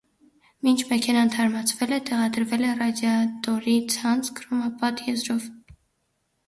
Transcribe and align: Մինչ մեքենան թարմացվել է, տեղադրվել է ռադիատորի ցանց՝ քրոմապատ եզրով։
Մինչ 0.67 0.79
մեքենան 0.91 1.31
թարմացվել 1.35 1.93
է, 1.97 1.99
տեղադրվել 2.09 2.65
է 2.69 2.73
ռադիատորի 2.81 3.77
ցանց՝ 3.97 4.35
քրոմապատ 4.43 5.07
եզրով։ 5.13 5.49